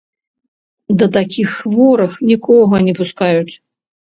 Да 1.01 1.05
такіх 1.17 1.53
хворых 1.57 2.17
нікога 2.31 2.83
не 2.89 2.93
пускаюць. 3.03 3.55